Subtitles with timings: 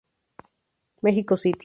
[1.03, 1.59] Mexico City".